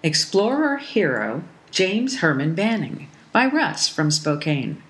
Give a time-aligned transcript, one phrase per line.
[0.00, 4.80] Explorer Hero James Herman Banning by Russ from Spokane.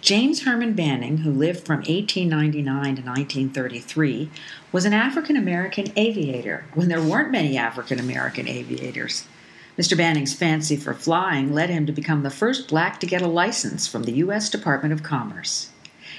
[0.00, 2.64] James Herman Banning, who lived from 1899
[2.96, 4.28] to 1933,
[4.72, 9.28] was an African American aviator when there weren't many African American aviators.
[9.78, 9.96] Mr.
[9.96, 13.86] Banning's fancy for flying led him to become the first black to get a license
[13.86, 14.50] from the U.S.
[14.50, 15.70] Department of Commerce.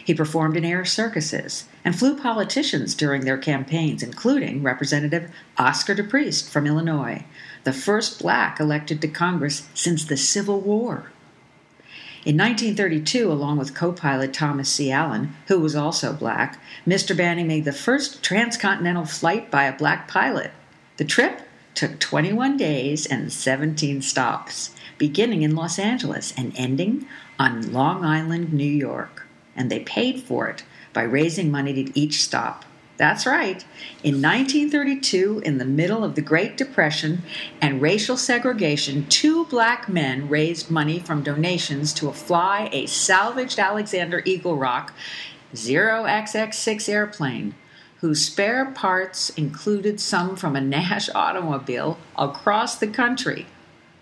[0.07, 6.49] He performed in air circuses and flew politicians during their campaigns, including Representative Oscar DePriest
[6.49, 7.25] from Illinois,
[7.65, 11.11] the first black elected to Congress since the Civil War.
[12.23, 14.93] In 1932, along with co pilot Thomas C.
[14.93, 17.15] Allen, who was also black, Mr.
[17.15, 20.51] Banning made the first transcontinental flight by a black pilot.
[20.95, 21.41] The trip
[21.75, 27.05] took 21 days and 17 stops, beginning in Los Angeles and ending
[27.37, 29.26] on Long Island, New York
[29.57, 32.63] and they paid for it by raising money at each stop.
[32.97, 33.63] That's right.
[34.03, 37.21] In 1932, in the middle of the Great Depression
[37.61, 44.23] and racial segregation, two black men raised money from donations to fly a salvaged Alexander
[44.25, 44.93] Eagle Rock
[45.53, 47.53] OXX6 airplane,
[47.99, 53.45] whose spare parts included some from a Nash automobile across the country.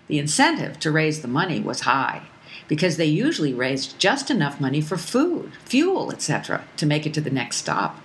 [0.08, 2.28] The incentive to raise the money was high
[2.68, 7.22] because they usually raised just enough money for food, fuel, etc., to make it to
[7.22, 8.00] the next stop.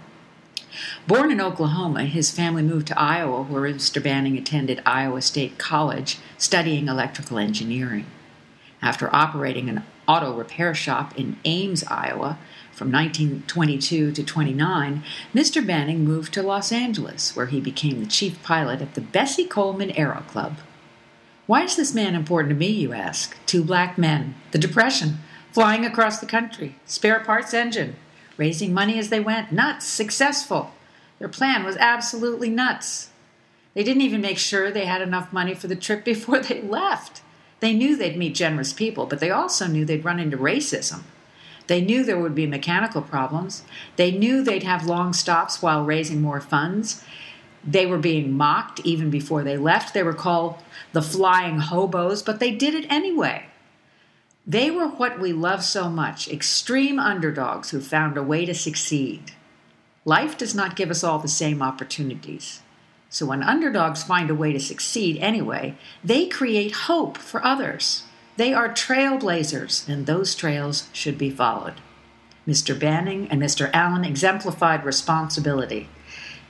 [1.06, 4.02] Born in Oklahoma, his family moved to Iowa, where Mr.
[4.02, 8.06] Banning attended Iowa State College studying electrical engineering.
[8.80, 12.38] After operating an auto repair shop in Ames, Iowa,
[12.72, 15.02] from 1922 to 29,
[15.34, 15.66] Mr.
[15.66, 19.90] Banning moved to Los Angeles, where he became the chief pilot at the Bessie Coleman
[19.90, 20.56] Aero Club.
[21.50, 23.36] Why is this man important to me, you ask?
[23.44, 25.18] Two black men, the Depression,
[25.50, 27.96] flying across the country, spare parts engine,
[28.36, 30.70] raising money as they went, nuts, successful.
[31.18, 33.10] Their plan was absolutely nuts.
[33.74, 37.20] They didn't even make sure they had enough money for the trip before they left.
[37.58, 41.00] They knew they'd meet generous people, but they also knew they'd run into racism.
[41.66, 43.64] They knew there would be mechanical problems.
[43.96, 47.04] They knew they'd have long stops while raising more funds.
[47.64, 49.92] They were being mocked even before they left.
[49.92, 50.56] They were called
[50.92, 53.46] the flying hobos, but they did it anyway.
[54.46, 59.32] They were what we love so much extreme underdogs who found a way to succeed.
[60.04, 62.62] Life does not give us all the same opportunities.
[63.10, 68.04] So when underdogs find a way to succeed anyway, they create hope for others.
[68.36, 71.74] They are trailblazers, and those trails should be followed.
[72.48, 72.78] Mr.
[72.78, 73.70] Banning and Mr.
[73.74, 75.88] Allen exemplified responsibility.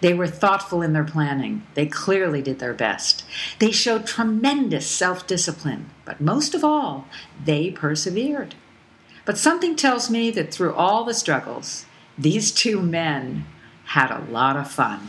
[0.00, 1.66] They were thoughtful in their planning.
[1.74, 3.24] They clearly did their best.
[3.58, 7.06] They showed tremendous self discipline, but most of all,
[7.44, 8.54] they persevered.
[9.24, 11.84] But something tells me that through all the struggles,
[12.16, 13.44] these two men
[13.84, 15.08] had a lot of fun.